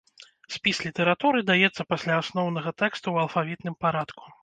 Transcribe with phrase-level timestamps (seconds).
[0.55, 4.39] Спіс літаратуры даецца пасля асноўнага тэксту ў алфавітным парадку.